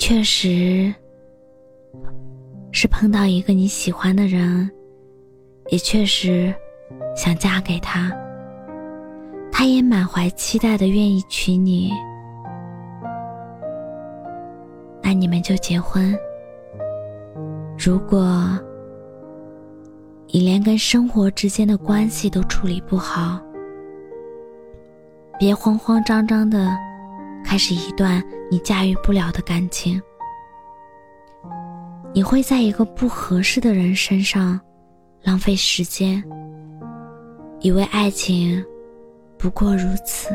[0.00, 0.92] 确实
[2.72, 4.68] 是碰到一个你喜欢的人，
[5.68, 6.52] 也确实
[7.14, 8.10] 想嫁给他，
[9.52, 11.92] 他也满怀期待的愿意娶你，
[15.02, 16.16] 那你们就结婚。
[17.78, 18.58] 如果
[20.28, 23.38] 你连跟生活之间的关系都处理不好，
[25.38, 26.74] 别慌慌张张的。
[27.50, 30.00] 开始一段你驾驭不了的感情，
[32.14, 34.60] 你会在一个不合适的人身上
[35.24, 36.22] 浪费时间，
[37.58, 38.64] 以为爱情
[39.36, 40.32] 不过如此。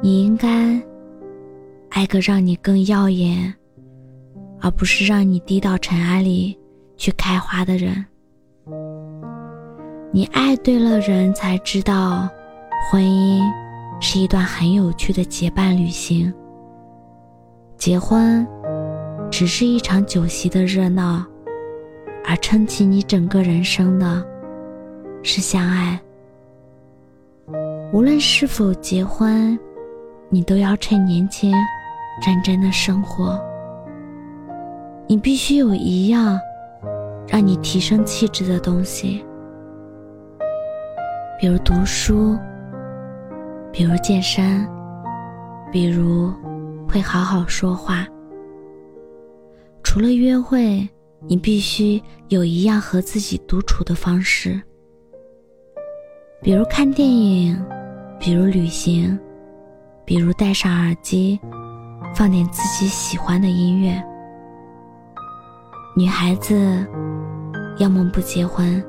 [0.00, 0.80] 你应该
[1.90, 3.52] 爱个让你更耀眼，
[4.60, 6.56] 而不是让你低到尘埃里
[6.96, 8.06] 去开花的人。
[10.12, 12.28] 你爱对了人，才知道
[12.88, 13.42] 婚姻。
[14.04, 16.30] 是一段很有趣的结伴旅行。
[17.76, 18.44] 结婚，
[19.30, 21.24] 只是一场酒席的热闹，
[22.26, 24.26] 而撑起你整个人生的，
[25.22, 25.98] 是相爱。
[27.92, 29.56] 无论是否结婚，
[30.28, 31.54] 你都要趁年轻，
[32.26, 33.40] 认真的生活。
[35.06, 36.40] 你必须有一样，
[37.28, 39.24] 让你提升气质的东西，
[41.40, 42.36] 比如读书。
[43.72, 44.68] 比如健身，
[45.72, 46.30] 比如
[46.86, 48.06] 会好好说话。
[49.82, 50.86] 除了约会，
[51.26, 54.60] 你必须有一样和自己独处的方式，
[56.42, 57.58] 比如看电影，
[58.20, 59.18] 比如旅行，
[60.04, 61.40] 比如戴上耳机，
[62.14, 64.02] 放点自己喜欢的音乐。
[65.96, 66.86] 女孩子，
[67.78, 68.82] 要么不结婚，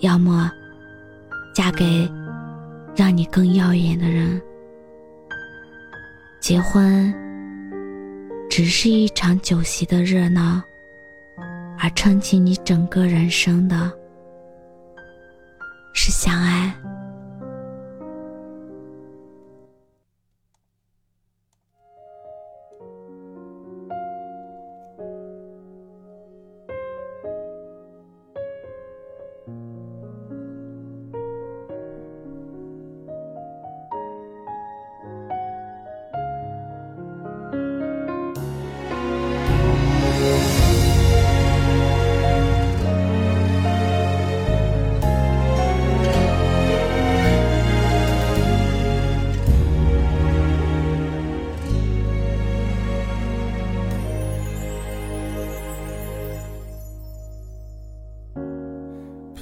[0.00, 0.50] 要么
[1.54, 2.06] 嫁给。
[2.96, 4.40] 让你更耀眼的人，
[6.40, 7.12] 结婚
[8.48, 10.62] 只是一场酒席的热闹，
[11.78, 13.92] 而撑起你整个人生的，
[15.92, 16.72] 是相爱。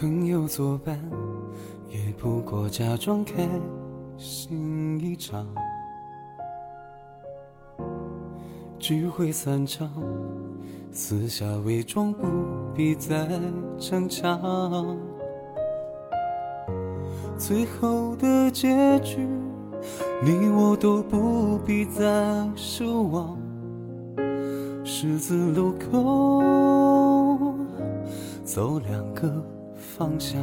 [0.00, 0.96] 朋友作伴，
[1.90, 3.48] 也不过假装开
[4.16, 5.44] 心一场。
[8.78, 9.90] 聚会散场，
[10.92, 12.28] 私下伪装，不
[12.76, 13.28] 必再
[13.76, 14.96] 逞强。
[17.36, 19.26] 最后的结局，
[20.22, 22.04] 你我都不必再
[22.54, 23.36] 奢望。
[24.84, 27.52] 十字路口，
[28.44, 29.57] 走两个。
[29.98, 30.40] 方向，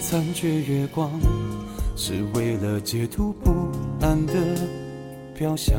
[0.00, 1.10] 残缺月光
[1.96, 3.50] 是为了解读不
[4.00, 4.34] 安的
[5.36, 5.76] 表象，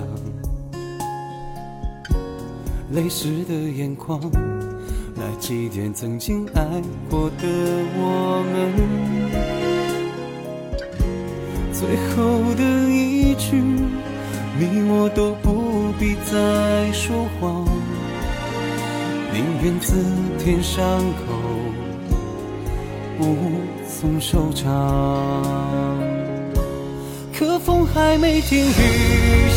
[2.91, 4.19] 泪湿的眼眶
[5.15, 6.61] 来祭奠曾经爱
[7.09, 7.47] 过的
[7.95, 8.73] 我们，
[11.71, 12.61] 最后的
[12.91, 13.55] 一句，
[14.59, 17.65] 你我都不必再说谎。
[19.35, 19.93] 宁愿自
[20.39, 21.33] 舔伤口，
[23.19, 23.35] 无
[23.85, 24.63] 从收场。
[27.37, 28.71] 可风还没停，雨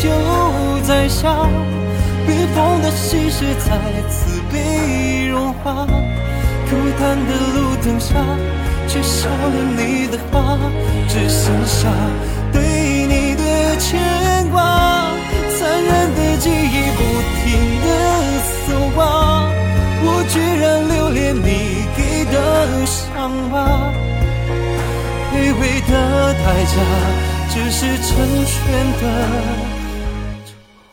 [0.03, 1.47] 又在下，
[2.27, 3.79] 冰封的心事再
[4.09, 5.85] 次被融化。
[5.85, 8.15] 孤单的路灯下，
[8.85, 10.59] 却少了你的话，
[11.07, 11.87] 只剩下
[26.33, 26.73] 代价
[27.49, 28.55] 只是成全
[29.01, 29.03] 的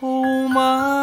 [0.00, 0.95] 筹码。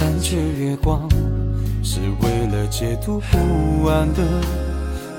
[0.00, 1.06] 三缺月光，
[1.82, 4.22] 是为了解读不安的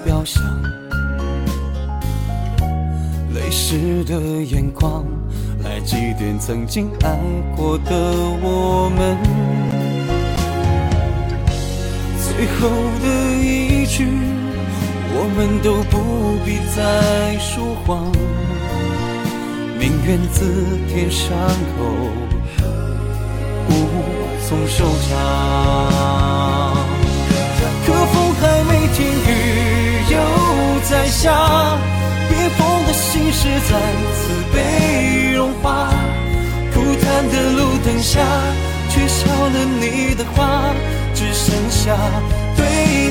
[0.04, 0.44] 表象。
[3.32, 5.06] 泪湿的眼眶，
[5.64, 7.16] 来祭奠曾经爱
[7.56, 7.92] 过的
[8.42, 9.16] 我们。
[12.18, 12.68] 最后
[13.04, 13.08] 的
[13.38, 14.08] 一句，
[15.14, 18.12] 我们都不必再说谎，
[19.80, 21.38] 宁愿自舔伤
[21.78, 22.41] 口。
[24.52, 25.16] 风收场。
[27.86, 29.32] 可风还没停，雨
[30.12, 30.16] 又
[30.84, 31.32] 在下，
[32.28, 33.72] 别风的心事再
[34.18, 34.20] 次
[34.54, 35.88] 被融化。
[36.74, 38.20] 孤单的路灯下，
[38.90, 40.76] 却少了你的话，
[41.16, 41.96] 只剩下
[42.58, 42.60] 对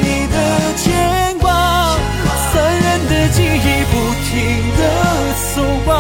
[0.04, 0.36] 你的
[0.76, 1.48] 牵挂。
[2.52, 3.92] 残忍的记忆不
[4.28, 4.30] 停
[4.76, 4.80] 的
[5.54, 5.56] 走
[5.90, 5.94] 啊，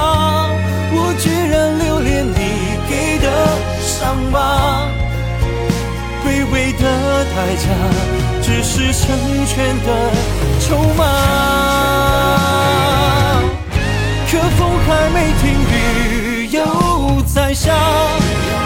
[7.34, 7.64] 代价，
[8.42, 9.02] 只是成
[9.46, 9.54] 全
[9.84, 9.88] 的
[10.60, 10.66] 筹
[10.96, 11.00] 码。
[14.30, 15.42] 可风还没停，
[15.72, 15.74] 雨
[16.52, 16.58] 又
[17.22, 17.72] 在下，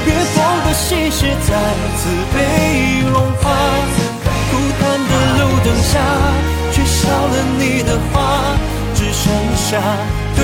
[0.05, 1.49] 别风的心事再
[1.97, 2.03] 次
[2.35, 2.37] 被
[3.11, 3.43] 融化。
[4.51, 5.93] 孤单的路灯下，
[6.73, 8.15] 却少了你的话，
[8.95, 9.23] 只剩
[9.57, 9.81] 下
[10.37, 10.41] 对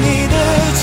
[0.00, 0.34] 你的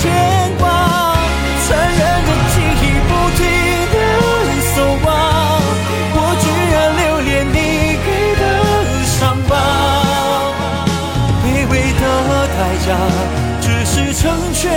[14.42, 14.72] 成全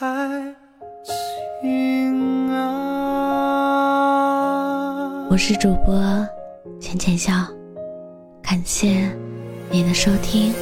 [0.00, 0.54] 爱
[1.60, 2.62] 情啊！
[5.30, 5.94] 我是主播
[6.80, 7.34] 浅浅笑，
[8.42, 9.14] 感谢
[9.70, 10.54] 你的收听。